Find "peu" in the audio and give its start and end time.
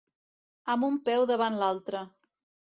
1.09-1.27